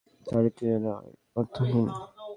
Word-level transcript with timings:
তার 0.27 0.43
ইন্তেজার 0.45 1.03
অর্থহীন। 1.35 1.87